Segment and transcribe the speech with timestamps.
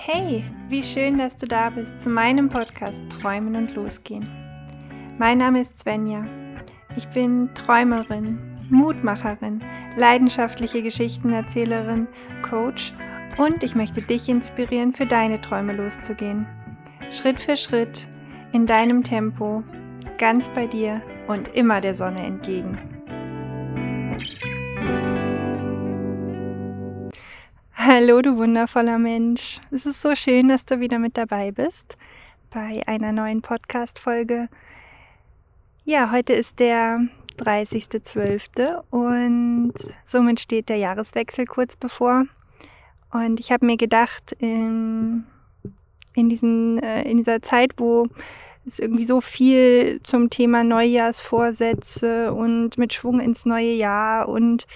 [0.00, 4.30] Hey, wie schön, dass du da bist zu meinem Podcast Träumen und Losgehen.
[5.18, 6.24] Mein Name ist Svenja.
[6.96, 8.38] Ich bin Träumerin,
[8.70, 9.60] Mutmacherin,
[9.96, 12.06] leidenschaftliche Geschichtenerzählerin,
[12.48, 12.92] Coach
[13.38, 16.46] und ich möchte dich inspirieren, für deine Träume loszugehen.
[17.10, 18.06] Schritt für Schritt,
[18.52, 19.64] in deinem Tempo,
[20.16, 22.97] ganz bei dir und immer der Sonne entgegen.
[27.90, 29.60] Hallo, du wundervoller Mensch.
[29.70, 31.96] Es ist so schön, dass du wieder mit dabei bist
[32.50, 34.50] bei einer neuen Podcast-Folge.
[35.86, 37.00] Ja, heute ist der
[37.38, 38.82] 30.12.
[38.90, 39.72] und
[40.04, 42.26] somit steht der Jahreswechsel kurz bevor.
[43.10, 45.24] Und ich habe mir gedacht, in,
[46.14, 48.06] in, diesen, äh, in dieser Zeit, wo
[48.66, 54.66] es irgendwie so viel zum Thema Neujahrsvorsätze und mit Schwung ins neue Jahr und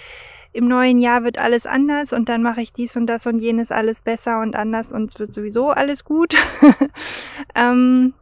[0.53, 3.71] im neuen Jahr wird alles anders und dann mache ich dies und das und jenes
[3.71, 6.35] alles besser und anders und es wird sowieso alles gut.
[7.55, 8.13] ähm,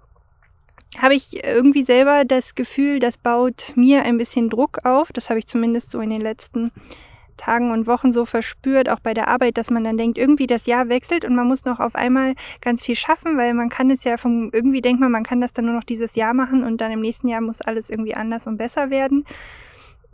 [0.98, 5.12] habe ich irgendwie selber das Gefühl, das baut mir ein bisschen Druck auf.
[5.12, 6.72] Das habe ich zumindest so in den letzten
[7.37, 10.67] Tagen und Wochen so verspürt, auch bei der Arbeit, dass man dann denkt, irgendwie das
[10.67, 14.05] Jahr wechselt und man muss noch auf einmal ganz viel schaffen, weil man kann es
[14.05, 16.83] ja vom, irgendwie denkt man, man kann das dann nur noch dieses Jahr machen und
[16.83, 19.25] dann im nächsten Jahr muss alles irgendwie anders und besser werden.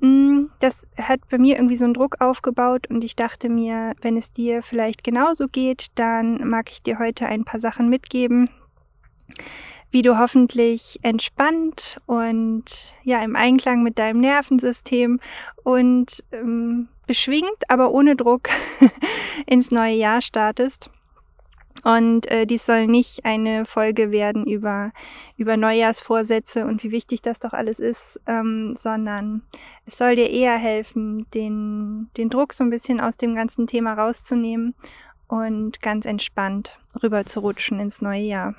[0.00, 4.16] Mm, das hat bei mir irgendwie so einen Druck aufgebaut und ich dachte mir, wenn
[4.16, 8.50] es dir vielleicht genauso geht, dann mag ich dir heute ein paar Sachen mitgeben,
[9.90, 12.64] wie du hoffentlich entspannt und
[13.04, 15.20] ja im Einklang mit deinem Nervensystem
[15.64, 18.48] und ähm, beschwingt, aber ohne Druck
[19.46, 20.90] ins neue Jahr startest.
[21.84, 24.90] Und äh, dies soll nicht eine Folge werden über,
[25.36, 29.42] über Neujahrsvorsätze und wie wichtig das doch alles ist, ähm, sondern
[29.84, 33.94] es soll dir eher helfen, den, den Druck so ein bisschen aus dem ganzen Thema
[33.94, 34.74] rauszunehmen
[35.28, 38.54] und ganz entspannt rüber zu rutschen ins neue Jahr.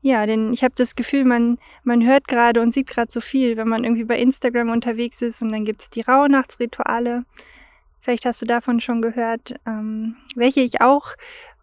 [0.00, 3.56] Ja, denn ich habe das Gefühl, man, man hört gerade und sieht gerade so viel,
[3.56, 7.24] wenn man irgendwie bei Instagram unterwegs ist und dann gibt es die Rauhnachtsrituale.
[8.00, 11.14] Vielleicht hast du davon schon gehört, ähm, welche ich auch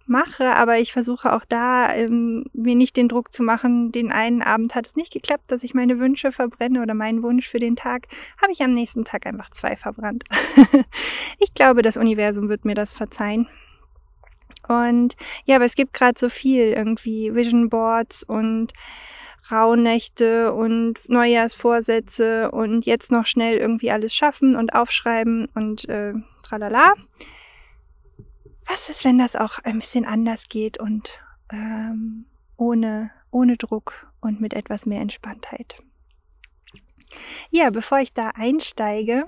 [0.08, 4.42] mache, aber ich versuche auch da ähm, mir nicht den Druck zu machen, den einen
[4.42, 7.76] Abend hat es nicht geklappt, dass ich meine Wünsche verbrenne oder meinen Wunsch für den
[7.76, 8.08] Tag,
[8.42, 10.24] habe ich am nächsten Tag einfach zwei verbrannt.
[11.40, 13.48] ich glaube, das Universum wird mir das verzeihen.
[14.68, 15.16] Und
[15.46, 18.74] ja, aber es gibt gerade so viel irgendwie Vision Boards und
[19.52, 26.14] Rauhnächte und Neujahrsvorsätze und jetzt noch schnell irgendwie alles schaffen und aufschreiben und äh,
[26.44, 26.94] tralala.
[28.68, 31.10] Was ist, wenn das auch ein bisschen anders geht und
[31.52, 32.26] ähm,
[32.58, 35.76] ohne, ohne Druck und mit etwas mehr Entspanntheit?
[37.52, 39.28] Ja, bevor ich da einsteige,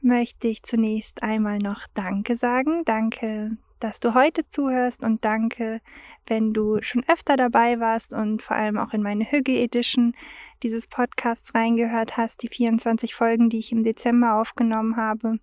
[0.00, 2.82] möchte ich zunächst einmal noch Danke sagen.
[2.84, 5.80] Danke, dass du heute zuhörst und danke,
[6.26, 10.14] wenn du schon öfter dabei warst und vor allem auch in meine Hügge Edition
[10.62, 15.38] dieses Podcasts reingehört hast, die 24 Folgen, die ich im Dezember aufgenommen habe.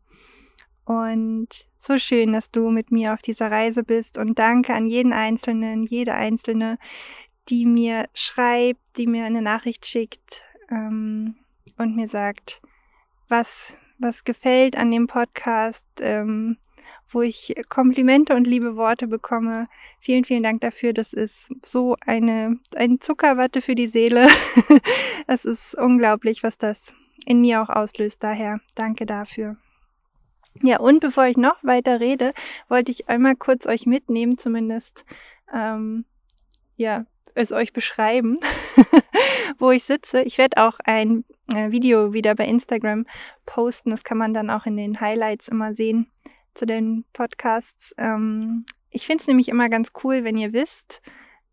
[0.85, 1.47] Und
[1.79, 5.83] so schön, dass du mit mir auf dieser Reise bist und danke an jeden Einzelnen,
[5.83, 6.77] jede Einzelne,
[7.49, 11.35] die mir schreibt, die mir eine Nachricht schickt ähm,
[11.77, 12.61] und mir sagt,
[13.29, 16.57] was, was gefällt an dem Podcast, ähm,
[17.11, 19.63] wo ich Komplimente und liebe Worte bekomme.
[19.99, 20.93] Vielen, vielen Dank dafür.
[20.93, 24.27] Das ist so eine, ein Zuckerwatte für die Seele.
[25.27, 26.93] Es ist unglaublich, was das
[27.25, 28.21] in mir auch auslöst.
[28.21, 29.57] Daher danke dafür.
[30.61, 32.31] Ja, und bevor ich noch weiter rede,
[32.69, 35.03] wollte ich einmal kurz euch mitnehmen, zumindest,
[35.53, 36.05] ähm,
[36.77, 38.37] ja, es euch beschreiben,
[39.57, 40.21] wo ich sitze.
[40.21, 43.05] Ich werde auch ein äh, Video wieder bei Instagram
[43.45, 43.89] posten.
[43.89, 46.11] Das kann man dann auch in den Highlights immer sehen
[46.55, 47.93] zu den Podcasts.
[47.97, 51.01] Ähm, ich finde es nämlich immer ganz cool, wenn ihr wisst,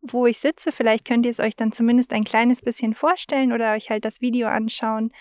[0.00, 0.72] wo ich sitze.
[0.72, 4.20] Vielleicht könnt ihr es euch dann zumindest ein kleines bisschen vorstellen oder euch halt das
[4.20, 5.12] Video anschauen.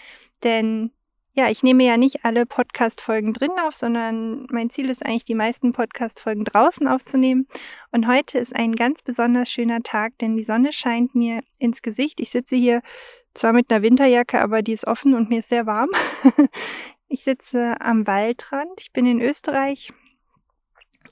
[0.44, 0.92] Denn
[1.34, 5.36] ja, ich nehme ja nicht alle Podcast-Folgen drin auf, sondern mein Ziel ist eigentlich, die
[5.36, 7.48] meisten Podcast-Folgen draußen aufzunehmen.
[7.92, 12.20] Und heute ist ein ganz besonders schöner Tag, denn die Sonne scheint mir ins Gesicht.
[12.20, 12.82] Ich sitze hier
[13.34, 15.90] zwar mit einer Winterjacke, aber die ist offen und mir ist sehr warm.
[17.12, 18.80] Ich sitze am Waldrand.
[18.80, 19.92] Ich bin in Österreich,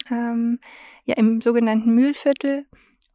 [0.10, 0.62] ähm,
[1.04, 2.66] ja, im sogenannten Mühlviertel.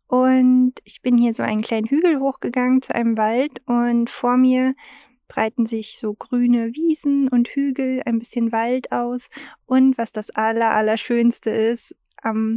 [0.06, 4.74] Und ich bin hier so einen kleinen Hügel hochgegangen zu einem Wald und vor mir
[5.28, 9.30] breiten sich so grüne Wiesen und Hügel, ein bisschen Wald aus.
[9.64, 12.56] Und was das aller, allerschönste ist, am,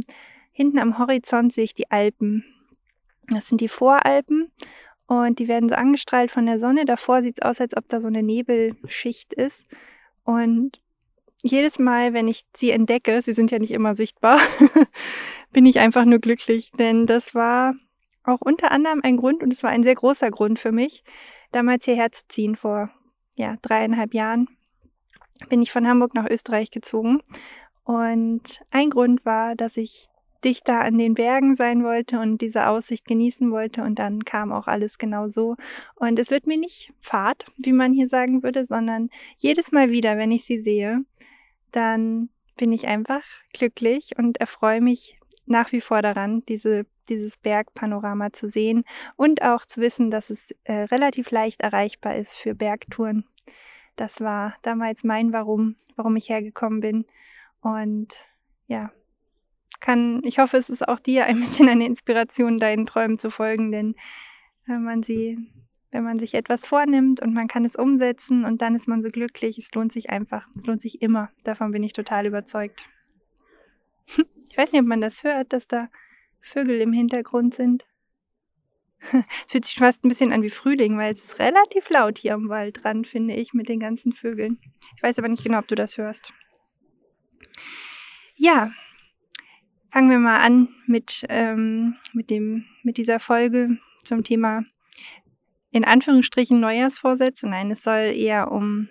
[0.52, 2.44] hinten am Horizont sehe ich die Alpen.
[3.28, 4.52] Das sind die Voralpen
[5.06, 6.84] und die werden so angestrahlt von der Sonne.
[6.84, 9.74] Davor sieht es aus, als ob da so eine Nebelschicht ist.
[10.28, 10.82] Und
[11.42, 14.38] jedes Mal, wenn ich sie entdecke, sie sind ja nicht immer sichtbar,
[15.52, 17.74] bin ich einfach nur glücklich, denn das war
[18.24, 21.02] auch unter anderem ein Grund und es war ein sehr großer Grund für mich,
[21.50, 22.90] damals hierher zu ziehen vor
[23.36, 24.48] ja, dreieinhalb Jahren
[25.48, 27.22] bin ich von Hamburg nach Österreich gezogen.
[27.84, 30.08] Und ein Grund war, dass ich
[30.44, 33.82] dichter an den Bergen sein wollte und diese Aussicht genießen wollte.
[33.82, 35.56] Und dann kam auch alles genau so.
[35.96, 40.16] Und es wird mir nicht fad, wie man hier sagen würde, sondern jedes Mal wieder,
[40.16, 41.04] wenn ich sie sehe,
[41.72, 48.32] dann bin ich einfach glücklich und erfreue mich nach wie vor daran, diese, dieses Bergpanorama
[48.32, 48.84] zu sehen
[49.16, 53.24] und auch zu wissen, dass es äh, relativ leicht erreichbar ist für Bergtouren.
[53.96, 57.06] Das war damals mein Warum, warum ich hergekommen bin.
[57.60, 58.14] Und
[58.66, 58.92] ja,
[59.88, 63.72] kann, ich hoffe, es ist auch dir ein bisschen eine Inspiration, deinen Träumen zu folgen,
[63.72, 63.94] denn
[64.66, 65.38] wenn man sie,
[65.90, 69.08] wenn man sich etwas vornimmt und man kann es umsetzen und dann ist man so
[69.08, 71.30] glücklich, es lohnt sich einfach, es lohnt sich immer.
[71.42, 72.84] Davon bin ich total überzeugt.
[74.50, 75.88] Ich weiß nicht, ob man das hört, dass da
[76.40, 77.86] Vögel im Hintergrund sind.
[79.48, 82.48] Fühlt sich fast ein bisschen an wie Frühling, weil es ist relativ laut hier am
[82.48, 84.58] Waldrand, finde ich, mit den ganzen Vögeln.
[84.96, 86.34] Ich weiß aber nicht genau, ob du das hörst.
[88.36, 88.72] Ja,
[89.90, 94.64] fangen wir mal an mit, ähm, mit, dem, mit dieser Folge zum Thema
[95.70, 97.48] in Anführungsstrichen Neujahrsvorsätze.
[97.48, 98.88] Nein, es soll eher um,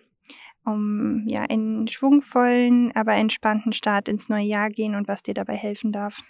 [0.64, 5.56] um ja, einen schwungvollen, aber entspannten Start ins neue Jahr gehen und was dir dabei
[5.56, 6.22] helfen darf.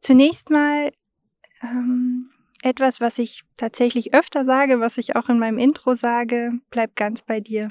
[0.00, 0.90] Zunächst mal
[1.62, 2.30] ähm,
[2.62, 7.22] etwas, was ich tatsächlich öfter sage, was ich auch in meinem Intro sage, bleib ganz
[7.22, 7.70] bei dir.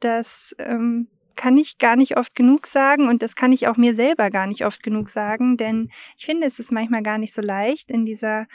[0.00, 3.94] Das ähm, kann ich gar nicht oft genug sagen und das kann ich auch mir
[3.94, 7.42] selber gar nicht oft genug sagen, denn ich finde, es ist manchmal gar nicht so
[7.42, 8.46] leicht in dieser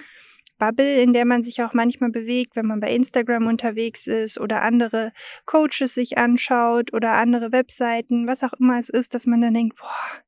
[0.58, 4.62] Bubble, in der man sich auch manchmal bewegt, wenn man bei Instagram unterwegs ist oder
[4.62, 5.14] andere
[5.46, 9.78] Coaches sich anschaut oder andere Webseiten, was auch immer es ist, dass man dann denkt,
[9.78, 10.24] boah,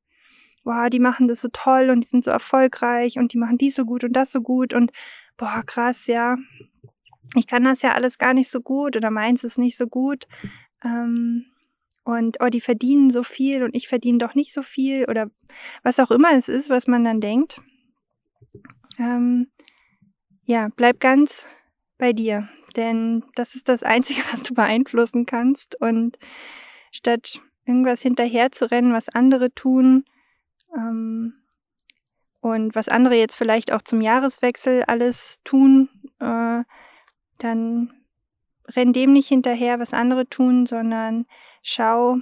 [0.62, 3.74] boah, die machen das so toll und die sind so erfolgreich und die machen dies
[3.74, 4.92] so gut und das so gut und
[5.36, 6.36] boah, krass, ja.
[7.36, 10.26] Ich kann das ja alles gar nicht so gut oder meins ist nicht so gut.
[10.84, 11.46] Ähm,
[12.04, 15.30] und oh, die verdienen so viel und ich verdiene doch nicht so viel oder
[15.82, 17.60] was auch immer es ist, was man dann denkt.
[18.98, 19.48] Ähm,
[20.44, 21.48] ja, bleib ganz
[21.98, 25.80] bei dir, denn das ist das Einzige, was du beeinflussen kannst.
[25.80, 26.18] Und
[26.90, 30.04] statt irgendwas hinterher zu rennen, was andere tun,
[30.74, 31.34] ähm,
[32.40, 35.88] und was andere jetzt vielleicht auch zum Jahreswechsel alles tun,
[36.20, 36.62] äh,
[37.38, 37.92] dann
[38.66, 41.26] renn dem nicht hinterher, was andere tun, sondern
[41.62, 42.16] schau,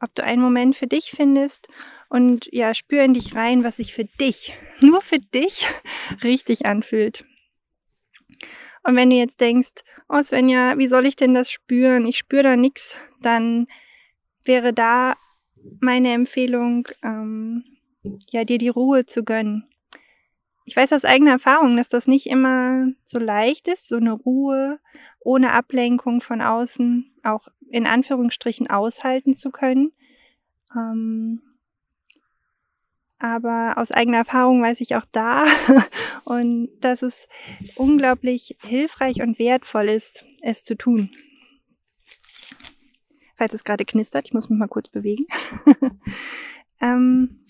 [0.00, 1.68] ob du einen Moment für dich findest
[2.08, 5.66] und ja, spür in dich rein, was sich für dich, nur für dich,
[6.22, 7.24] richtig anfühlt.
[8.82, 12.06] Und wenn du jetzt denkst, oh Svenja, wie soll ich denn das spüren?
[12.06, 13.66] Ich spüre da nichts, dann
[14.44, 15.16] wäre da
[15.80, 17.64] meine Empfehlung, ähm,
[18.30, 19.66] ja, dir die Ruhe zu gönnen.
[20.64, 24.80] Ich weiß aus eigener Erfahrung, dass das nicht immer so leicht ist, so eine Ruhe
[25.20, 29.92] ohne Ablenkung von außen auch in Anführungsstrichen aushalten zu können.
[30.74, 31.42] Ähm,
[33.18, 35.46] aber aus eigener Erfahrung weiß ich auch da
[36.24, 37.28] und dass es
[37.74, 41.10] unglaublich hilfreich und wertvoll ist, es zu tun.
[43.36, 45.26] Falls es gerade knistert, ich muss mich mal kurz bewegen.
[46.80, 47.44] ähm,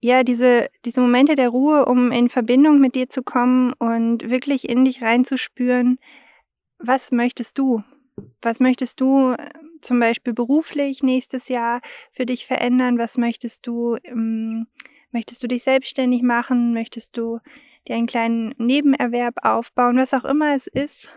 [0.00, 4.68] ja, diese, diese Momente der Ruhe, um in Verbindung mit dir zu kommen und wirklich
[4.68, 5.98] in dich reinzuspüren,
[6.78, 7.82] was möchtest du?
[8.40, 9.50] Was möchtest du äh,
[9.80, 11.80] zum Beispiel beruflich nächstes Jahr
[12.12, 12.98] für dich verändern?
[12.98, 14.66] Was möchtest du, ähm,
[15.10, 16.72] möchtest du dich selbstständig machen?
[16.72, 17.40] Möchtest du
[17.86, 19.96] dir einen kleinen Nebenerwerb aufbauen?
[19.96, 21.08] Was auch immer es ist.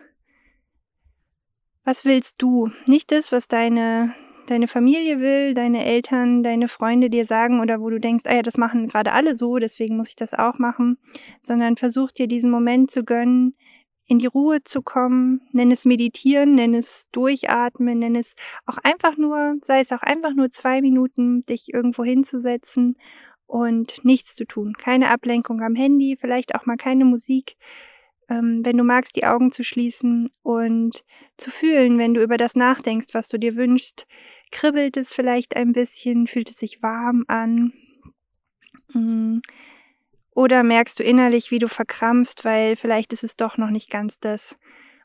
[1.84, 2.72] Was willst du?
[2.86, 4.16] Nicht das, was deine
[4.52, 8.42] deine Familie will, deine Eltern, deine Freunde dir sagen oder wo du denkst, ah ja,
[8.42, 10.98] das machen gerade alle so, deswegen muss ich das auch machen,
[11.42, 13.56] sondern versuch dir diesen Moment zu gönnen,
[14.08, 18.34] in die Ruhe zu kommen, nenn es meditieren, nenn es durchatmen, nenn es
[18.66, 22.98] auch einfach nur, sei es auch einfach nur zwei Minuten, dich irgendwo hinzusetzen
[23.48, 24.74] und nichts zu tun.
[24.74, 27.56] Keine Ablenkung am Handy, vielleicht auch mal keine Musik,
[28.30, 31.06] ähm, wenn du magst, die Augen zu schließen und
[31.38, 34.08] zu fühlen, wenn du über das nachdenkst, was du dir wünschst.
[34.52, 36.28] Kribbelt es vielleicht ein bisschen?
[36.28, 37.74] Fühlt es sich warm an?
[38.94, 39.40] Mm.
[40.34, 44.18] Oder merkst du innerlich, wie du verkrampfst, weil vielleicht ist es doch noch nicht ganz
[44.20, 44.58] das.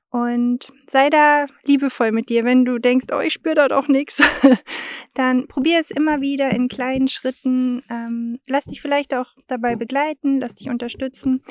[0.08, 2.44] Und sei da liebevoll mit dir.
[2.44, 4.22] Wenn du denkst, oh, ich spüre da doch nichts,
[5.14, 7.82] dann probier es immer wieder in kleinen Schritten.
[7.90, 11.42] Ähm, lass dich vielleicht auch dabei begleiten, lass dich unterstützen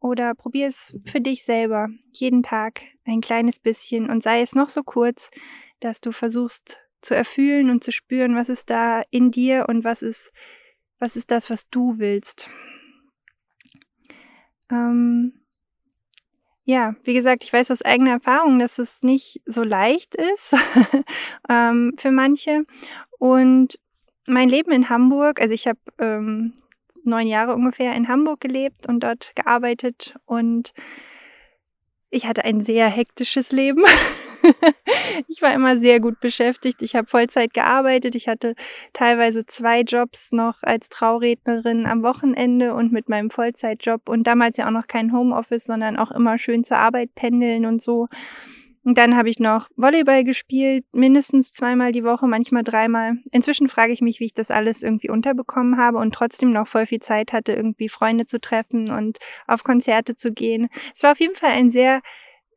[0.00, 4.70] oder probier es für dich selber jeden Tag ein kleines bisschen und sei es noch
[4.70, 5.30] so kurz,
[5.78, 10.02] dass du versuchst, zu erfühlen und zu spüren, was ist da in dir und was
[10.02, 10.32] ist,
[10.98, 12.50] was ist das, was du willst.
[14.70, 15.40] Ähm,
[16.64, 20.54] ja, wie gesagt, ich weiß aus eigener Erfahrung, dass es nicht so leicht ist
[21.48, 22.64] ähm, für manche.
[23.18, 23.78] Und
[24.26, 26.52] mein Leben in Hamburg, also ich habe ähm,
[27.04, 30.72] neun Jahre ungefähr in Hamburg gelebt und dort gearbeitet und
[32.10, 33.84] ich hatte ein sehr hektisches Leben.
[35.28, 36.82] ich war immer sehr gut beschäftigt.
[36.82, 38.14] Ich habe Vollzeit gearbeitet.
[38.14, 38.54] Ich hatte
[38.92, 44.66] teilweise zwei Jobs noch als Traurednerin am Wochenende und mit meinem Vollzeitjob und damals ja
[44.66, 48.08] auch noch kein Homeoffice, sondern auch immer schön zur Arbeit pendeln und so.
[48.82, 53.18] Und dann habe ich noch Volleyball gespielt, mindestens zweimal die Woche, manchmal dreimal.
[53.30, 56.86] Inzwischen frage ich mich, wie ich das alles irgendwie unterbekommen habe und trotzdem noch voll
[56.86, 60.68] viel Zeit hatte, irgendwie Freunde zu treffen und auf Konzerte zu gehen.
[60.94, 62.00] Es war auf jeden Fall ein sehr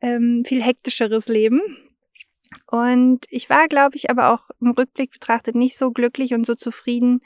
[0.04, 1.60] ähm, viel hektischeres Leben.
[2.66, 6.54] Und ich war, glaube ich, aber auch im Rückblick betrachtet nicht so glücklich und so
[6.54, 7.20] zufrieden,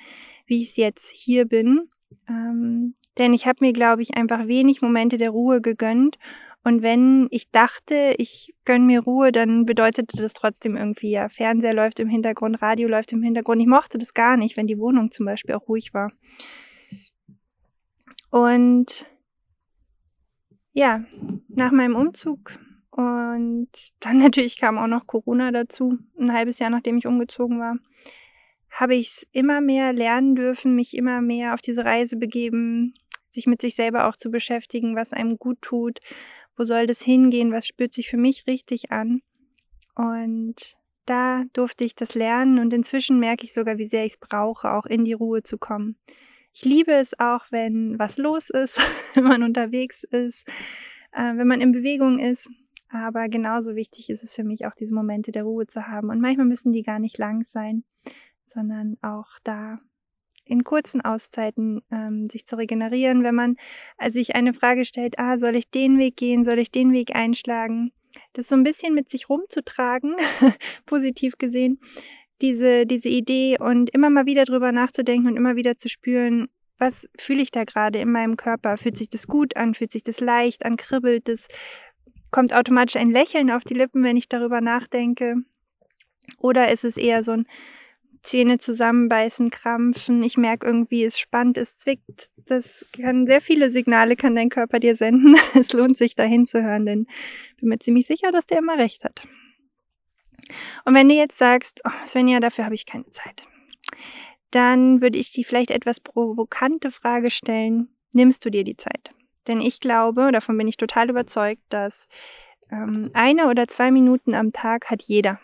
[0.47, 1.91] wie ich es jetzt hier bin.
[2.29, 6.19] Ähm, denn ich habe mir, glaube ich, einfach wenig Momente der Ruhe gegönnt
[6.69, 11.73] und wenn ich dachte, ich gönne mir Ruhe, dann bedeutete das trotzdem irgendwie, ja, Fernseher
[11.73, 13.63] läuft im Hintergrund, Radio läuft im Hintergrund.
[13.63, 16.13] Ich mochte das gar nicht, wenn die Wohnung zum Beispiel auch ruhig war.
[18.31, 19.07] Und
[20.73, 21.05] ja,
[21.49, 22.53] nach meinem Umzug
[22.99, 23.69] und
[24.01, 27.77] dann natürlich kam auch noch Corona dazu, ein halbes Jahr nachdem ich umgezogen war,
[28.71, 32.95] habe ich es immer mehr lernen dürfen, mich immer mehr auf diese Reise begeben,
[33.31, 36.01] sich mit sich selber auch zu beschäftigen, was einem gut tut,
[36.57, 39.23] wo soll das hingehen, was spürt sich für mich richtig an.
[39.95, 40.77] Und
[41.07, 44.73] da durfte ich das lernen und inzwischen merke ich sogar, wie sehr ich es brauche,
[44.73, 45.97] auch in die Ruhe zu kommen.
[46.53, 48.77] Ich liebe es auch, wenn was los ist,
[49.15, 50.45] wenn man unterwegs ist,
[51.13, 52.51] äh, wenn man in Bewegung ist.
[52.91, 56.09] Aber genauso wichtig ist es für mich auch, diese Momente der Ruhe zu haben.
[56.09, 57.85] Und manchmal müssen die gar nicht lang sein,
[58.47, 59.79] sondern auch da
[60.49, 63.57] in kurzen Auszeiten ähm, sich zu regenerieren, wenn man
[63.99, 67.15] äh, sich eine Frage stellt, ah, soll ich den Weg gehen, soll ich den Weg
[67.15, 67.93] einschlagen?
[68.33, 70.17] Das so ein bisschen mit sich rumzutragen,
[70.87, 71.79] positiv gesehen,
[72.41, 77.09] diese, diese Idee und immer mal wieder drüber nachzudenken und immer wieder zu spüren, was
[77.19, 78.77] fühle ich da gerade in meinem Körper?
[78.79, 79.75] Fühlt sich das gut an?
[79.75, 80.77] Fühlt sich das leicht an?
[80.77, 81.49] Kribbelt das?
[82.31, 85.37] Kommt automatisch ein Lächeln auf die Lippen, wenn ich darüber nachdenke?
[86.39, 87.47] Oder ist es eher so ein,
[88.23, 92.31] Zähne zusammenbeißen, krampfen, ich merke irgendwie, es spannt, es zwickt.
[92.37, 95.35] Das kann sehr viele Signale kann dein Körper dir senden.
[95.55, 97.07] Es lohnt sich da hinzuhören, denn
[97.51, 99.27] ich bin mir ziemlich sicher, dass der immer recht hat.
[100.85, 103.45] Und wenn du jetzt sagst, oh, Svenja, dafür habe ich keine Zeit,
[104.51, 107.89] dann würde ich dir vielleicht etwas provokante Frage stellen.
[108.15, 109.11] Nimmst du dir die Zeit?
[109.49, 112.07] Denn ich glaube, davon bin ich total überzeugt, dass
[112.71, 115.41] ähm, eine oder zwei Minuten am Tag hat jeder.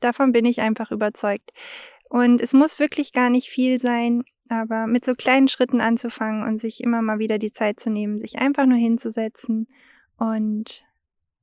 [0.00, 1.52] Davon bin ich einfach überzeugt.
[2.08, 6.58] Und es muss wirklich gar nicht viel sein, aber mit so kleinen Schritten anzufangen und
[6.58, 9.68] sich immer mal wieder die Zeit zu nehmen, sich einfach nur hinzusetzen
[10.16, 10.84] und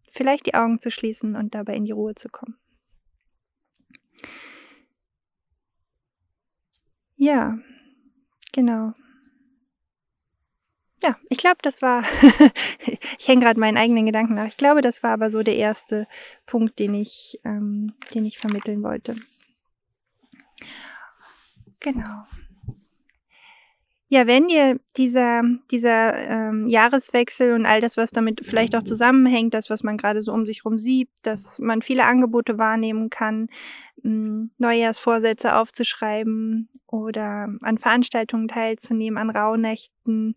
[0.09, 2.57] vielleicht die Augen zu schließen und dabei in die Ruhe zu kommen.
[7.15, 7.57] Ja,
[8.53, 8.93] genau
[11.03, 12.03] ja, ich glaube, das war,
[13.18, 14.48] ich hänge gerade meinen eigenen Gedanken nach.
[14.48, 16.08] Ich glaube, das war aber so der erste
[16.46, 19.15] Punkt, den ich, ähm, den ich vermitteln wollte.
[21.79, 22.25] Genau.
[24.12, 29.53] Ja, wenn dir dieser, dieser ähm, Jahreswechsel und all das, was damit vielleicht auch zusammenhängt,
[29.53, 33.50] das, was man gerade so um sich rum sieht, dass man viele Angebote wahrnehmen kann,
[34.03, 40.36] Neujahrsvorsätze aufzuschreiben oder an Veranstaltungen teilzunehmen, an Rauhnächten,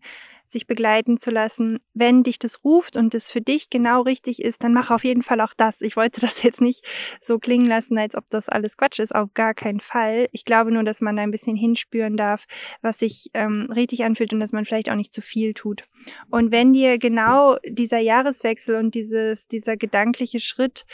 [0.53, 1.79] sich begleiten zu lassen.
[1.93, 5.23] Wenn dich das ruft und es für dich genau richtig ist, dann mach auf jeden
[5.23, 5.81] Fall auch das.
[5.81, 6.85] Ich wollte das jetzt nicht
[7.21, 9.13] so klingen lassen, als ob das alles Quatsch ist.
[9.13, 10.29] Auf gar keinen Fall.
[10.31, 12.45] Ich glaube nur, dass man da ein bisschen hinspüren darf,
[12.81, 15.83] was sich ähm, richtig anfühlt und dass man vielleicht auch nicht zu viel tut.
[16.29, 20.85] Und wenn dir genau dieser Jahreswechsel und dieses, dieser gedankliche Schritt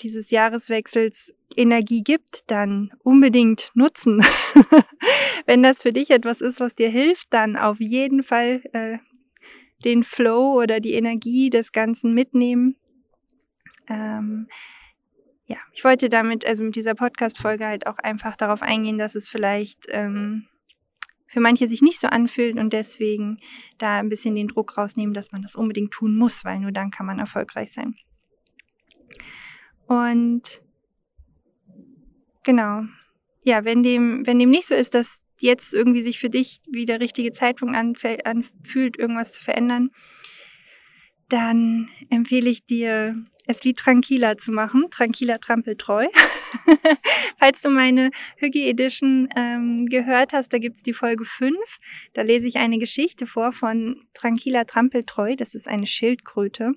[0.00, 4.22] dieses Jahreswechsels Energie gibt, dann unbedingt nutzen.
[5.46, 8.98] Wenn das für dich etwas ist, was dir hilft, dann auf jeden Fall äh,
[9.84, 12.76] den Flow oder die Energie des Ganzen mitnehmen.
[13.88, 14.48] Ähm,
[15.46, 19.28] ja, ich wollte damit, also mit dieser Podcast-Folge halt auch einfach darauf eingehen, dass es
[19.28, 20.46] vielleicht ähm,
[21.26, 23.40] für manche sich nicht so anfühlt und deswegen
[23.78, 26.90] da ein bisschen den Druck rausnehmen, dass man das unbedingt tun muss, weil nur dann
[26.90, 27.96] kann man erfolgreich sein.
[29.86, 30.62] Und
[32.42, 32.82] genau.
[33.42, 36.86] Ja, wenn dem, wenn dem nicht so ist, dass jetzt irgendwie sich für dich wie
[36.86, 39.90] der richtige Zeitpunkt anfühlt, irgendwas zu verändern,
[41.28, 44.86] dann empfehle ich dir, es wie Tranquila zu machen.
[44.90, 46.06] Tranquila trampeltreu.
[47.38, 51.56] Falls du meine Hügge Edition ähm, gehört hast, da gibt's die Folge 5.
[52.14, 55.36] Da lese ich eine Geschichte vor von Tranquila trampeltreu.
[55.36, 56.72] Das ist eine Schildkröte.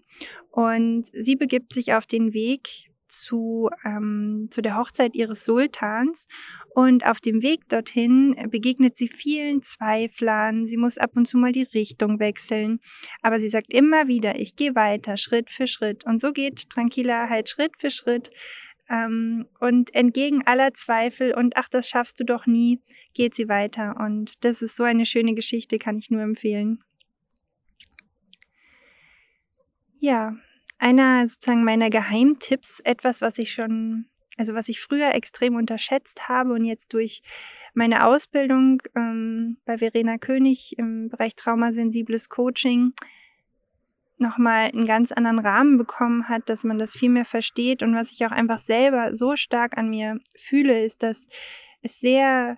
[0.52, 6.28] Und sie begibt sich auf den Weg zu, ähm, zu der Hochzeit ihres Sultans
[6.74, 10.68] und auf dem Weg dorthin begegnet sie vielen Zweiflern.
[10.68, 12.80] Sie muss ab und zu mal die Richtung wechseln,
[13.22, 16.06] aber sie sagt immer wieder, ich gehe weiter, Schritt für Schritt.
[16.06, 18.32] Und so geht Tranquilla halt Schritt für Schritt
[18.90, 22.82] ähm, und entgegen aller Zweifel und ach, das schaffst du doch nie,
[23.14, 23.96] geht sie weiter.
[24.00, 26.80] Und das ist so eine schöne Geschichte, kann ich nur empfehlen.
[30.00, 30.36] Ja,
[30.78, 34.06] einer sozusagen meiner Geheimtipps, etwas, was ich schon,
[34.38, 37.22] also was ich früher extrem unterschätzt habe und jetzt durch
[37.74, 42.94] meine Ausbildung ähm, bei Verena König im Bereich traumasensibles Coaching
[44.18, 47.84] nochmal einen ganz anderen Rahmen bekommen hat, dass man das viel mehr versteht.
[47.84, 51.28] Und was ich auch einfach selber so stark an mir fühle, ist, dass
[51.82, 52.58] es sehr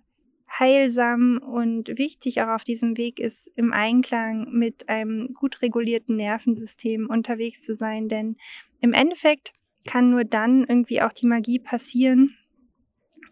[0.59, 7.09] heilsam und wichtig auch auf diesem Weg ist, im Einklang mit einem gut regulierten Nervensystem
[7.09, 8.09] unterwegs zu sein.
[8.09, 8.37] Denn
[8.81, 9.53] im Endeffekt
[9.87, 12.35] kann nur dann irgendwie auch die Magie passieren.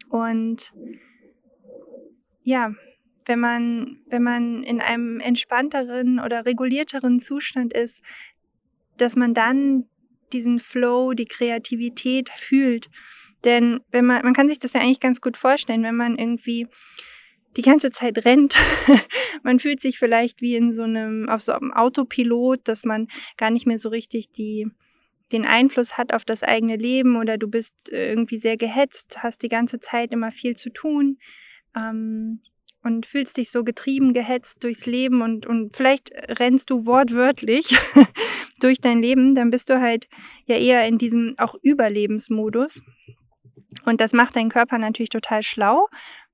[0.08, 0.72] Und
[2.42, 2.72] ja,
[3.26, 8.00] wenn man, wenn man in einem entspannteren oder regulierteren Zustand ist,
[8.96, 9.84] dass man dann
[10.32, 12.88] diesen Flow, die Kreativität fühlt
[13.44, 16.66] denn wenn man, man kann sich das ja eigentlich ganz gut vorstellen, wenn man irgendwie
[17.56, 18.56] die ganze Zeit rennt.
[19.42, 23.50] man fühlt sich vielleicht wie in so einem, auf so einem Autopilot, dass man gar
[23.50, 24.70] nicht mehr so richtig die,
[25.32, 29.48] den Einfluss hat auf das eigene Leben oder du bist irgendwie sehr gehetzt, hast die
[29.48, 31.18] ganze Zeit immer viel zu tun
[31.76, 32.40] ähm,
[32.82, 37.76] und fühlst dich so getrieben, gehetzt durchs Leben und, und vielleicht rennst du wortwörtlich
[38.60, 40.08] durch dein Leben, dann bist du halt
[40.46, 42.82] ja eher in diesem auch Überlebensmodus.
[43.84, 45.88] Und das macht deinen Körper natürlich total schlau,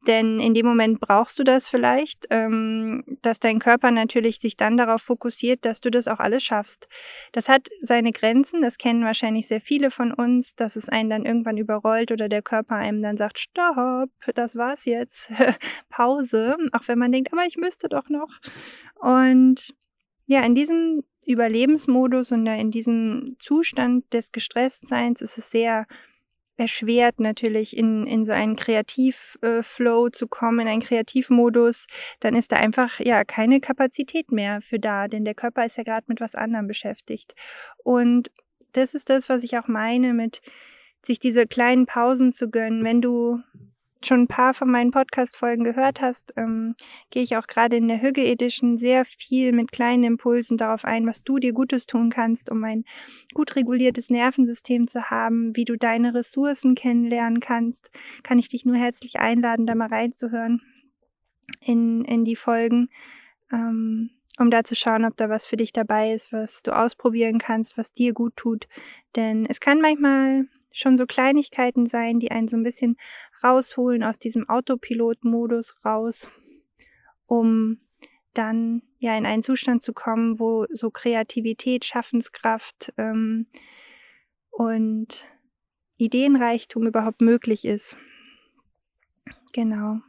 [0.07, 4.77] denn in dem Moment brauchst du das vielleicht, ähm, dass dein Körper natürlich sich dann
[4.77, 6.89] darauf fokussiert, dass du das auch alles schaffst.
[7.33, 11.27] Das hat seine Grenzen, das kennen wahrscheinlich sehr viele von uns, dass es einen dann
[11.27, 15.31] irgendwann überrollt oder der Körper einem dann sagt, stopp, das war's jetzt,
[15.89, 18.41] Pause, auch wenn man denkt, aber ich müsste doch noch.
[19.01, 19.75] Und
[20.27, 25.87] ja, in diesem Überlebensmodus und in diesem Zustand des Gestresstseins ist es sehr
[26.57, 31.87] erschwert natürlich in, in so einen Kreativflow äh, zu kommen, in einen Kreativmodus,
[32.21, 35.83] dann ist da einfach ja keine Kapazität mehr für da, denn der Körper ist ja
[35.83, 37.35] gerade mit was anderem beschäftigt.
[37.83, 38.31] Und
[38.73, 40.41] das ist das, was ich auch meine mit
[41.03, 43.41] sich diese kleinen Pausen zu gönnen, wenn du
[44.07, 46.75] schon ein paar von meinen Podcast-Folgen gehört hast, ähm,
[47.11, 51.07] gehe ich auch gerade in der Hügge Edition sehr viel mit kleinen Impulsen darauf ein,
[51.07, 52.85] was du dir Gutes tun kannst, um ein
[53.35, 57.91] gut reguliertes Nervensystem zu haben, wie du deine Ressourcen kennenlernen kannst.
[58.23, 60.61] Kann ich dich nur herzlich einladen, da mal reinzuhören
[61.61, 62.89] in, in die Folgen.
[63.53, 67.39] Ähm, um da zu schauen, ob da was für dich dabei ist, was du ausprobieren
[67.39, 68.67] kannst, was dir gut tut.
[69.15, 72.97] Denn es kann manchmal schon so Kleinigkeiten sein, die einen so ein bisschen
[73.43, 76.29] rausholen aus diesem Autopilot-Modus raus,
[77.27, 77.79] um
[78.35, 83.47] dann ja in einen Zustand zu kommen, wo so Kreativität, Schaffenskraft ähm,
[84.51, 85.27] und
[85.97, 87.97] Ideenreichtum überhaupt möglich ist.
[89.53, 90.01] Genau.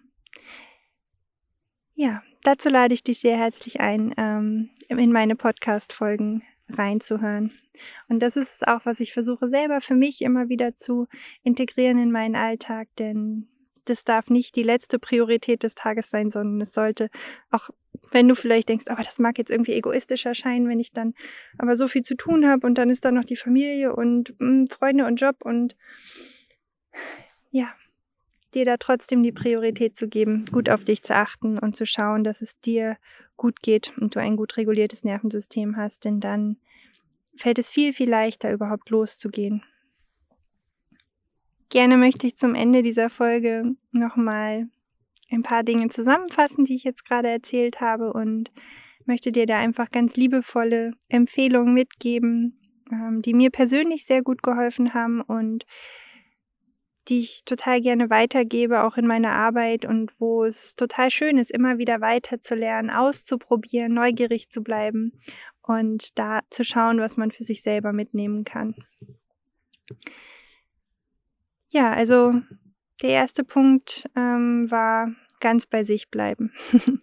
[1.93, 7.51] Ja, dazu lade ich dich sehr herzlich ein, ähm, in meine Podcast-Folgen reinzuhören.
[8.07, 11.07] Und das ist auch, was ich versuche selber für mich immer wieder zu
[11.43, 13.47] integrieren in meinen Alltag, denn
[13.85, 17.09] das darf nicht die letzte Priorität des Tages sein, sondern es sollte
[17.51, 17.69] auch,
[18.11, 21.13] wenn du vielleicht denkst, aber das mag jetzt irgendwie egoistisch erscheinen, wenn ich dann
[21.57, 24.47] aber so viel zu tun habe und dann ist da noch die Familie und mh,
[24.47, 25.75] hm, Freunde und Job und
[27.51, 27.73] ja,
[28.55, 32.23] dir da trotzdem die Priorität zu geben, gut auf dich zu achten und zu schauen,
[32.23, 32.97] dass es dir
[33.37, 36.57] gut geht und du ein gut reguliertes Nervensystem hast, denn dann
[37.35, 39.63] fällt es viel, viel leichter, überhaupt loszugehen.
[41.69, 44.69] Gerne möchte ich zum Ende dieser Folge nochmal
[45.31, 48.51] ein paar Dinge zusammenfassen, die ich jetzt gerade erzählt habe und
[49.05, 52.59] möchte dir da einfach ganz liebevolle Empfehlungen mitgeben,
[52.91, 55.65] ähm, die mir persönlich sehr gut geholfen haben und
[57.07, 61.51] die ich total gerne weitergebe, auch in meiner Arbeit und wo es total schön ist,
[61.51, 65.13] immer wieder weiter zu lernen, auszuprobieren, neugierig zu bleiben
[65.61, 68.75] und da zu schauen, was man für sich selber mitnehmen kann.
[71.69, 72.33] Ja, also
[73.01, 76.53] der erste Punkt ähm, war ganz bei sich bleiben.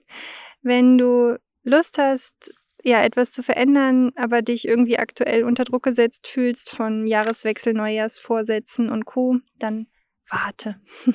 [0.62, 6.26] Wenn du Lust hast, ja, etwas zu verändern, aber dich irgendwie aktuell unter Druck gesetzt
[6.26, 9.86] fühlst von Jahreswechsel, Neujahrsvorsätzen und Co., dann
[10.32, 10.80] warte.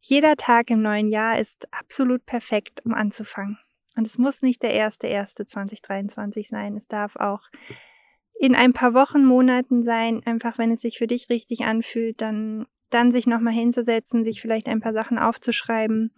[0.00, 3.58] Jeder Tag im neuen Jahr ist absolut perfekt, um anzufangen.
[3.96, 6.76] Und es muss nicht der erste, erste 2023 sein.
[6.76, 7.48] Es darf auch
[8.38, 12.66] in ein paar Wochen, Monaten sein, einfach wenn es sich für dich richtig anfühlt, dann,
[12.90, 16.12] dann sich nochmal hinzusetzen, sich vielleicht ein paar Sachen aufzuschreiben,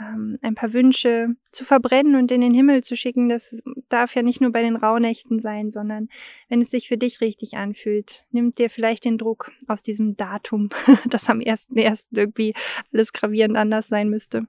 [0.00, 3.28] ähm, ein paar Wünsche zu verbrennen und in den Himmel zu schicken.
[3.28, 6.08] Das darf ja nicht nur bei den Rauhnächten sein, sondern
[6.48, 10.68] wenn es sich für dich richtig anfühlt, nimmt dir vielleicht den Druck aus diesem Datum,
[11.08, 12.06] das am 1.1.
[12.12, 12.54] irgendwie
[12.92, 14.46] alles gravierend anders sein müsste.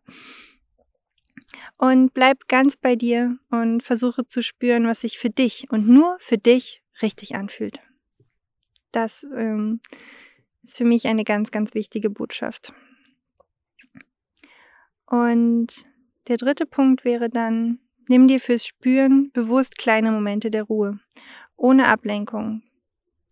[1.78, 6.18] Und bleib ganz bei dir und versuche zu spüren, was sich für dich und nur
[6.20, 7.80] für dich richtig anfühlt.
[8.92, 9.82] Das ähm,
[10.66, 12.74] ist für mich eine ganz, ganz wichtige Botschaft.
[15.06, 15.86] Und
[16.28, 21.00] der dritte Punkt wäre dann, nimm dir fürs Spüren bewusst kleine Momente der Ruhe,
[21.56, 22.64] ohne Ablenkung.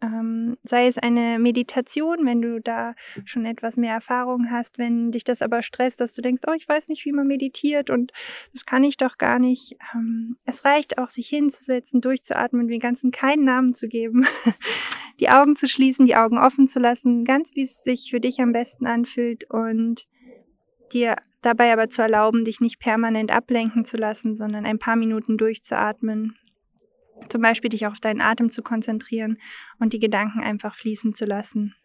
[0.03, 2.93] Ähm, sei es eine Meditation, wenn du da
[3.23, 6.67] schon etwas mehr Erfahrung hast, wenn dich das aber stresst, dass du denkst, oh, ich
[6.67, 8.11] weiß nicht, wie man meditiert und
[8.51, 9.77] das kann ich doch gar nicht.
[9.95, 14.25] Ähm, es reicht auch, sich hinzusetzen, durchzuatmen, dem Ganzen keinen Namen zu geben,
[15.19, 18.41] die Augen zu schließen, die Augen offen zu lassen, ganz wie es sich für dich
[18.41, 20.07] am besten anfühlt und
[20.91, 25.37] dir dabei aber zu erlauben, dich nicht permanent ablenken zu lassen, sondern ein paar Minuten
[25.37, 26.37] durchzuatmen
[27.29, 29.37] zum Beispiel dich auf deinen Atem zu konzentrieren
[29.79, 31.75] und die Gedanken einfach fließen zu lassen.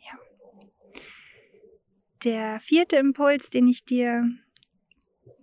[0.00, 0.18] Ja.
[2.24, 4.24] Der vierte Impuls, den ich dir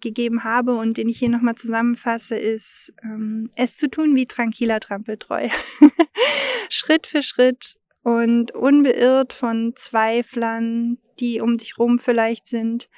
[0.01, 4.79] gegeben habe und den ich hier nochmal zusammenfasse, ist, ähm, es zu tun wie tranquiler
[4.79, 5.49] Trampeltreu.
[6.69, 12.89] Schritt für Schritt und unbeirrt von Zweiflern, die um dich rum vielleicht sind,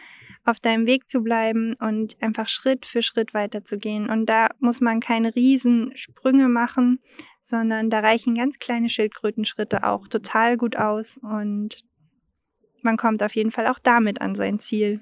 [0.43, 4.09] auf deinem Weg zu bleiben und einfach Schritt für Schritt weiterzugehen.
[4.09, 6.99] Und da muss man keine Riesensprünge machen,
[7.41, 11.83] sondern da reichen ganz kleine Schildkrötenschritte auch total gut aus und
[12.81, 15.01] man kommt auf jeden Fall auch damit an sein Ziel.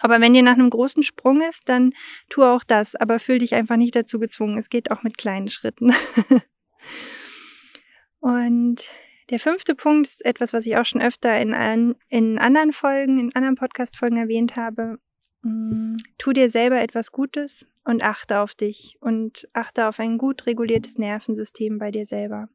[0.00, 1.92] Aber wenn dir nach einem großen Sprung ist, dann
[2.28, 4.58] tu auch das, aber fühl dich einfach nicht dazu gezwungen.
[4.58, 5.92] Es geht auch mit kleinen Schritten.
[8.20, 8.90] und
[9.30, 13.34] der fünfte Punkt ist etwas, was ich auch schon öfter in, in anderen Folgen, in
[13.34, 14.98] anderen Podcast-Folgen erwähnt habe.
[15.42, 20.46] Mm, tu dir selber etwas Gutes und achte auf dich und achte auf ein gut
[20.46, 22.48] reguliertes Nervensystem bei dir selber.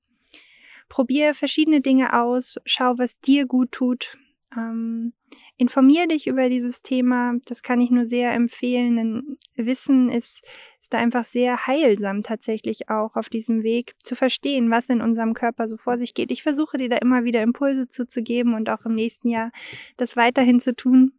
[0.89, 4.17] Probier verschiedene Dinge aus, schau, was dir gut tut.
[4.55, 5.13] Ähm,
[5.57, 7.35] informier dich über dieses Thema.
[7.45, 10.43] Das kann ich nur sehr empfehlen, denn Wissen ist
[10.83, 15.33] ist da einfach sehr heilsam tatsächlich auch auf diesem Weg zu verstehen, was in unserem
[15.33, 16.29] Körper so vor sich geht.
[16.29, 19.51] Ich versuche dir da immer wieder Impulse zuzugeben und auch im nächsten Jahr
[19.95, 21.13] das weiterhin zu tun.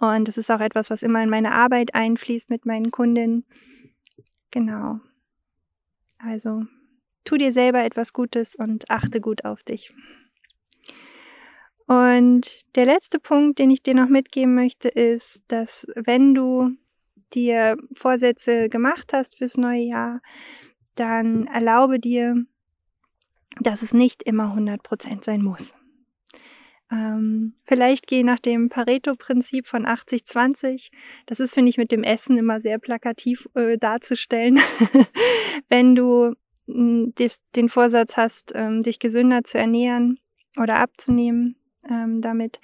[0.00, 3.44] Und das ist auch etwas, was immer in meine Arbeit einfließt mit meinen Kundinnen.
[4.50, 5.00] Genau.
[6.18, 6.62] Also
[7.24, 9.92] tu dir selber etwas Gutes und achte gut auf dich.
[11.86, 16.70] Und der letzte Punkt, den ich dir noch mitgeben möchte, ist, dass wenn du
[17.34, 20.20] dir Vorsätze gemacht hast fürs neue Jahr,
[20.94, 22.36] dann erlaube dir,
[23.60, 25.74] dass es nicht immer 100% sein muss.
[26.90, 30.90] Ähm, vielleicht geh nach dem Pareto-Prinzip von 80-20.
[31.26, 34.60] Das ist, finde ich, mit dem Essen immer sehr plakativ äh, darzustellen.
[35.68, 36.34] Wenn du
[36.66, 40.20] mh, dis, den Vorsatz hast, ähm, dich gesünder zu ernähren
[40.56, 41.56] oder abzunehmen
[41.88, 42.60] ähm, damit,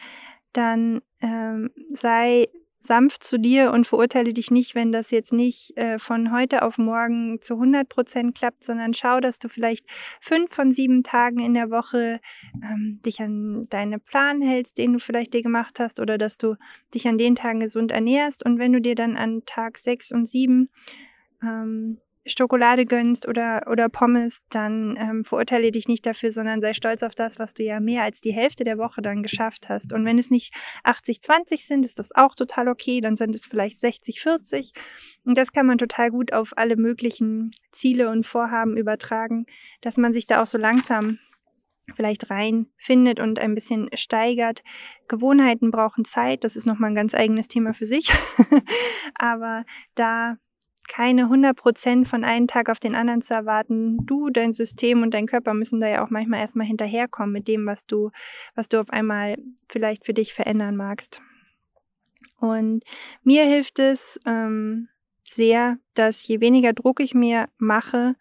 [0.53, 2.49] dann ähm, sei
[2.81, 6.79] sanft zu dir und verurteile dich nicht, wenn das jetzt nicht äh, von heute auf
[6.79, 9.85] morgen zu 100 Prozent klappt, sondern schau, dass du vielleicht
[10.21, 12.21] fünf von sieben Tagen in der Woche
[12.63, 16.57] ähm, dich an deine Plan hältst, den du vielleicht dir gemacht hast, oder dass du
[16.95, 18.45] dich an den Tagen gesund ernährst.
[18.45, 20.71] Und wenn du dir dann an Tag sechs und sieben
[21.43, 21.99] ähm,
[22.31, 27.15] Schokolade gönnst oder, oder Pommes, dann ähm, verurteile dich nicht dafür, sondern sei stolz auf
[27.15, 29.93] das, was du ja mehr als die Hälfte der Woche dann geschafft hast.
[29.93, 33.79] Und wenn es nicht 80-20 sind, ist das auch total okay, dann sind es vielleicht
[33.79, 34.73] 60-40.
[35.25, 39.47] Und das kann man total gut auf alle möglichen Ziele und Vorhaben übertragen,
[39.81, 41.19] dass man sich da auch so langsam
[41.95, 44.63] vielleicht reinfindet und ein bisschen steigert.
[45.09, 48.13] Gewohnheiten brauchen Zeit, das ist nochmal ein ganz eigenes Thema für sich.
[49.15, 49.65] Aber
[49.95, 50.37] da
[50.91, 54.05] keine 100% von einem Tag auf den anderen zu erwarten.
[54.07, 57.65] Du, dein System und dein Körper müssen da ja auch manchmal erstmal hinterherkommen mit dem,
[57.65, 58.11] was du,
[58.57, 59.37] was du auf einmal
[59.69, 61.23] vielleicht für dich verändern magst.
[62.41, 62.83] Und
[63.23, 64.89] mir hilft es ähm,
[65.29, 68.17] sehr, dass je weniger Druck ich mir mache,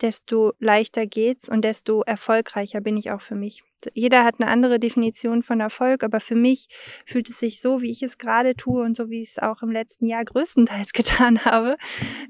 [0.00, 3.62] desto leichter geht's und desto erfolgreicher bin ich auch für mich.
[3.94, 6.68] Jeder hat eine andere Definition von Erfolg, aber für mich
[7.06, 9.62] fühlt es sich so, wie ich es gerade tue und so, wie ich es auch
[9.62, 11.76] im letzten Jahr größtenteils getan habe.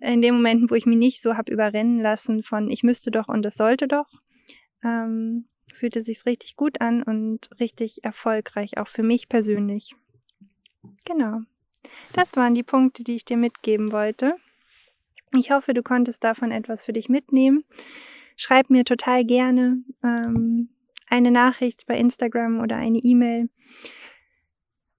[0.01, 3.29] In den Momenten, wo ich mich nicht so habe überrennen lassen von ich müsste doch
[3.29, 4.09] und es sollte doch,
[4.85, 9.95] ähm, fühlte sich richtig gut an und richtig erfolgreich, auch für mich persönlich.
[11.05, 11.41] Genau.
[12.13, 14.37] Das waren die Punkte, die ich dir mitgeben wollte.
[15.37, 17.65] Ich hoffe, du konntest davon etwas für dich mitnehmen.
[18.37, 20.71] Schreib mir total gerne ähm,
[21.09, 23.49] eine Nachricht bei Instagram oder eine E-Mail,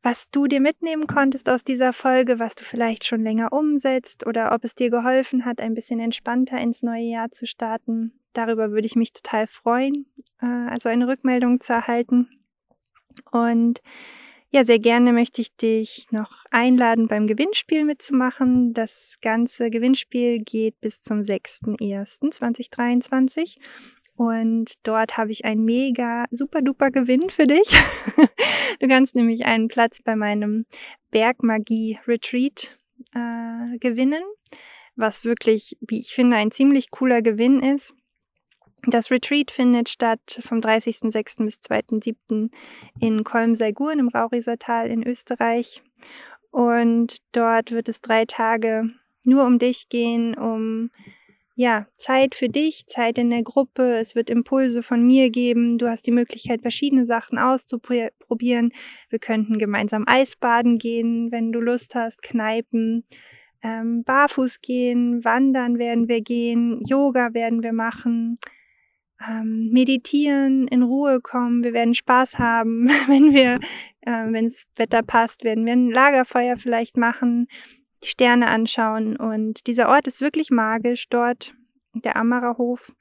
[0.01, 4.53] was du dir mitnehmen konntest aus dieser Folge, was du vielleicht schon länger umsetzt oder
[4.53, 8.13] ob es dir geholfen hat, ein bisschen entspannter ins neue Jahr zu starten.
[8.33, 10.05] Darüber würde ich mich total freuen,
[10.41, 12.29] äh, also eine Rückmeldung zu erhalten.
[13.31, 13.81] Und
[14.51, 18.73] ja, sehr gerne möchte ich dich noch einladen, beim Gewinnspiel mitzumachen.
[18.73, 23.57] Das ganze Gewinnspiel geht bis zum 6.1.2023.
[24.15, 27.71] Und dort habe ich einen mega super duper Gewinn für dich.
[28.79, 30.65] du kannst nämlich einen Platz bei meinem
[31.11, 32.77] Bergmagie Retreat
[33.13, 34.23] äh, gewinnen,
[34.95, 37.93] was wirklich, wie ich finde, ein ziemlich cooler Gewinn ist.
[38.87, 41.43] Das Retreat findet statt vom 30.06.
[41.43, 42.49] bis 2.07.
[42.99, 45.81] in Kolmseigur im Raurisertal in Österreich.
[46.51, 48.89] Und dort wird es drei Tage
[49.25, 50.91] nur um dich gehen, um
[51.55, 53.97] ja, Zeit für dich, Zeit in der Gruppe.
[53.97, 55.77] Es wird Impulse von mir geben.
[55.77, 58.71] Du hast die Möglichkeit, verschiedene Sachen auszuprobieren.
[59.09, 63.03] Wir könnten gemeinsam Eisbaden gehen, wenn du Lust hast, Kneipen,
[63.61, 68.39] ähm, barfuß gehen, wandern werden wir gehen, Yoga werden wir machen
[69.27, 73.59] ähm, meditieren, in Ruhe kommen, wir werden Spaß haben, wenn wir,
[74.01, 77.47] äh, wenn das Wetter passt, werden wir ein Lagerfeuer vielleicht machen,
[78.03, 81.53] die Sterne anschauen und dieser Ort ist wirklich magisch dort,
[81.93, 82.91] der Ammererhof.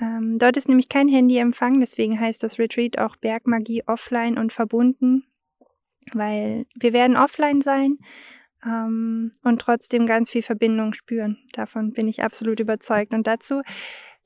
[0.00, 5.24] Ähm, dort ist nämlich kein Handyempfang, deswegen heißt das Retreat auch Bergmagie offline und verbunden,
[6.12, 7.98] weil wir werden offline sein
[8.64, 11.38] ähm, und trotzdem ganz viel Verbindung spüren.
[11.52, 13.12] Davon bin ich absolut überzeugt.
[13.12, 13.62] Und dazu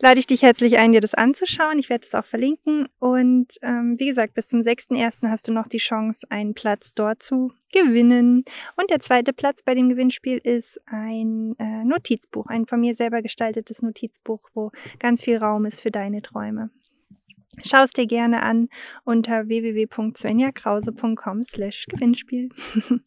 [0.00, 1.78] lade ich dich herzlich ein, dir das anzuschauen.
[1.78, 2.88] Ich werde es auch verlinken.
[2.98, 5.28] Und ähm, wie gesagt, bis zum 6.1.
[5.28, 8.42] hast du noch die Chance, einen Platz dort zu gewinnen.
[8.76, 13.22] Und der zweite Platz bei dem Gewinnspiel ist ein äh, Notizbuch, ein von mir selber
[13.22, 16.70] gestaltetes Notizbuch, wo ganz viel Raum ist für deine Träume.
[17.62, 18.68] Schau es dir gerne an
[19.04, 22.48] unter www.svenjakrause.com slash Gewinnspiel.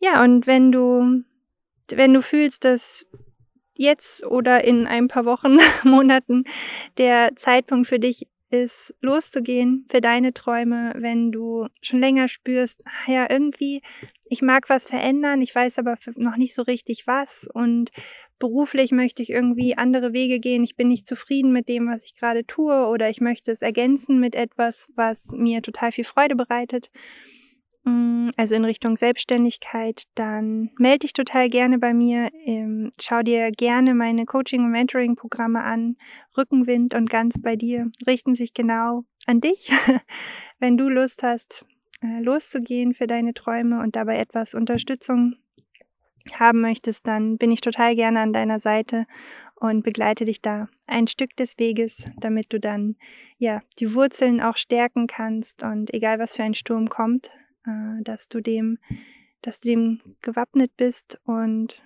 [0.00, 1.22] ja, und wenn du,
[1.90, 3.06] wenn du fühlst, dass
[3.74, 6.44] jetzt oder in ein paar Wochen, Monaten
[6.98, 13.08] der Zeitpunkt für dich ist, loszugehen für deine Träume, wenn du schon länger spürst, ach
[13.08, 13.80] ja, irgendwie,
[14.28, 17.90] ich mag was verändern, ich weiß aber noch nicht so richtig was und
[18.38, 22.14] beruflich möchte ich irgendwie andere Wege gehen, ich bin nicht zufrieden mit dem, was ich
[22.14, 26.90] gerade tue oder ich möchte es ergänzen mit etwas, was mir total viel Freude bereitet
[28.36, 32.30] also in Richtung Selbstständigkeit, dann melde dich total gerne bei mir.
[32.44, 35.96] Ähm, schau dir gerne meine Coaching- und Mentoring-Programme an.
[36.36, 39.70] Rückenwind und ganz bei dir richten sich genau an dich.
[40.58, 41.64] Wenn du Lust hast,
[42.02, 45.36] äh, loszugehen für deine Träume und dabei etwas Unterstützung
[46.32, 49.06] haben möchtest, dann bin ich total gerne an deiner Seite
[49.56, 52.96] und begleite dich da ein Stück des Weges, damit du dann
[53.38, 57.30] ja die Wurzeln auch stärken kannst und egal was für ein Sturm kommt,
[57.66, 58.78] äh, dass du dem,
[59.40, 61.82] dass du dem gewappnet bist und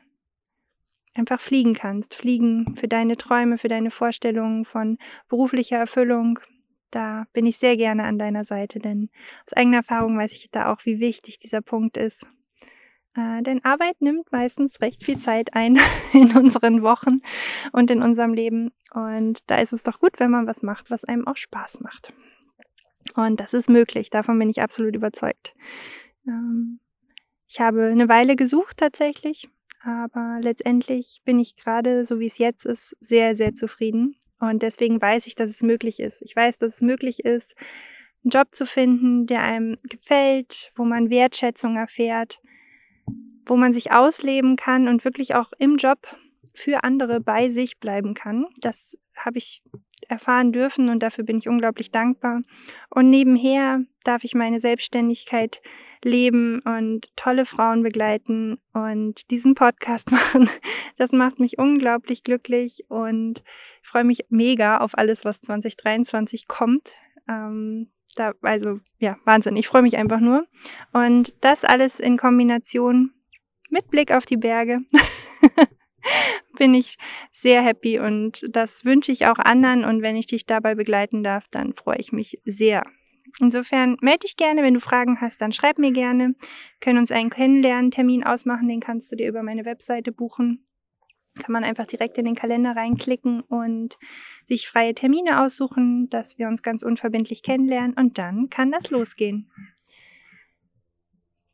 [1.14, 2.14] einfach fliegen kannst.
[2.14, 6.38] Fliegen für deine Träume, für deine Vorstellungen von beruflicher Erfüllung.
[6.90, 9.10] Da bin ich sehr gerne an deiner Seite, denn
[9.46, 12.26] aus eigener Erfahrung weiß ich da auch, wie wichtig dieser Punkt ist.
[13.16, 15.78] Äh, denn Arbeit nimmt meistens recht viel Zeit ein
[16.12, 17.20] in unseren Wochen
[17.72, 18.72] und in unserem Leben.
[18.92, 22.12] Und da ist es doch gut, wenn man was macht, was einem auch Spaß macht.
[23.14, 25.54] Und das ist möglich, davon bin ich absolut überzeugt.
[26.26, 26.80] Ähm,
[27.48, 29.48] ich habe eine Weile gesucht tatsächlich,
[29.82, 34.16] aber letztendlich bin ich gerade, so wie es jetzt ist, sehr, sehr zufrieden.
[34.40, 36.22] Und deswegen weiß ich, dass es möglich ist.
[36.22, 37.54] Ich weiß, dass es möglich ist,
[38.24, 42.40] einen Job zu finden, der einem gefällt, wo man Wertschätzung erfährt,
[43.46, 45.98] wo man sich ausleben kann und wirklich auch im Job
[46.52, 48.46] für andere bei sich bleiben kann.
[48.60, 49.62] Das habe ich
[50.08, 52.40] erfahren dürfen und dafür bin ich unglaublich dankbar.
[52.90, 55.60] Und nebenher darf ich meine Selbstständigkeit
[56.04, 60.48] leben und tolle Frauen begleiten und diesen Podcast machen.
[60.98, 63.42] Das macht mich unglaublich glücklich und
[63.82, 66.92] ich freue mich mega auf alles, was 2023 kommt.
[67.28, 69.56] Ähm, da, also ja, Wahnsinn.
[69.56, 70.46] Ich freue mich einfach nur.
[70.92, 73.12] Und das alles in Kombination
[73.68, 74.80] mit Blick auf die Berge
[76.56, 76.98] bin ich
[77.32, 81.44] sehr happy und das wünsche ich auch anderen und wenn ich dich dabei begleiten darf,
[81.50, 82.82] dann freue ich mich sehr.
[83.40, 86.28] Insofern melde dich gerne, wenn du Fragen hast, dann schreib mir gerne.
[86.28, 90.66] Wir können uns einen Kennenlernen-Termin ausmachen, den kannst du dir über meine Webseite buchen.
[91.38, 93.98] Kann man einfach direkt in den Kalender reinklicken und
[94.46, 99.50] sich freie Termine aussuchen, dass wir uns ganz unverbindlich kennenlernen und dann kann das losgehen.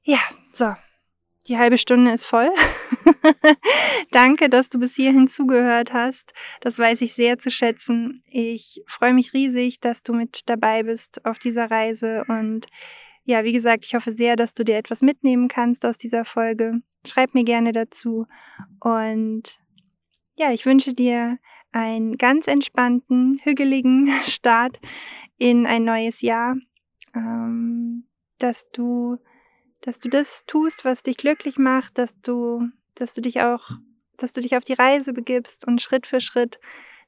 [0.04, 0.18] Ja,
[0.50, 0.74] so,
[1.48, 2.50] die halbe Stunde ist voll.
[4.11, 6.33] Danke, dass du bis hierhin zugehört hast.
[6.61, 8.22] Das weiß ich sehr zu schätzen.
[8.26, 12.24] Ich freue mich riesig, dass du mit dabei bist auf dieser Reise.
[12.28, 12.66] Und
[13.24, 16.81] ja, wie gesagt, ich hoffe sehr, dass du dir etwas mitnehmen kannst aus dieser Folge.
[17.07, 18.26] Schreib mir gerne dazu.
[18.81, 19.59] Und
[20.37, 21.37] ja, ich wünsche dir
[21.72, 24.81] einen ganz entspannten, hügeligen Start
[25.38, 26.57] in ein neues Jahr.
[27.14, 28.05] Ähm,
[28.38, 29.18] dass du
[29.82, 33.70] dass du das tust, was dich glücklich macht, dass du, dass du dich auch,
[34.16, 36.58] dass du dich auf die Reise begibst und Schritt für Schritt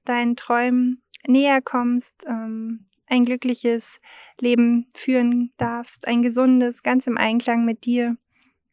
[0.05, 4.01] deinen Träumen näher kommst, ähm, ein glückliches
[4.41, 8.17] Leben führen darfst, ein gesundes, ganz im Einklang mit dir.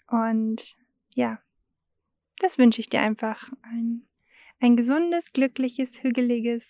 [0.08, 0.76] Und
[1.14, 1.40] ja,
[2.40, 3.52] das wünsche ich dir einfach.
[3.62, 4.08] Ein,
[4.60, 6.64] ein gesundes, glückliches, hügeliges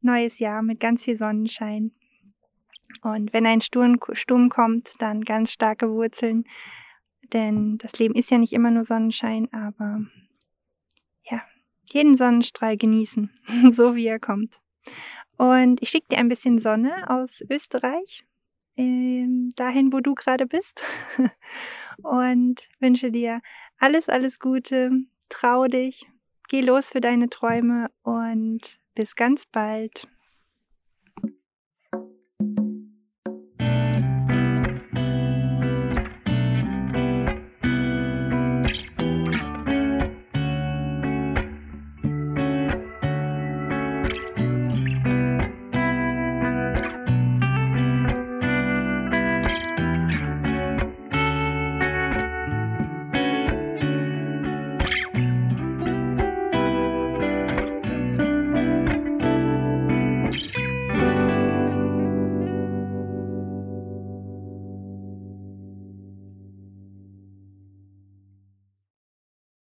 [0.00, 1.92] neues Jahr mit ganz viel Sonnenschein.
[3.02, 6.44] Und wenn ein Sturm, Sturm kommt, dann ganz starke Wurzeln,
[7.32, 10.04] denn das Leben ist ja nicht immer nur Sonnenschein, aber
[11.24, 11.42] ja,
[11.90, 13.30] jeden Sonnenstrahl genießen,
[13.70, 14.60] so wie er kommt.
[15.36, 18.24] Und ich schicke dir ein bisschen Sonne aus Österreich,
[18.76, 20.82] äh, dahin, wo du gerade bist.
[22.02, 23.40] und wünsche dir
[23.78, 24.90] alles, alles Gute,
[25.28, 26.06] trau dich,
[26.48, 28.60] geh los für deine Träume und
[28.94, 30.06] bis ganz bald.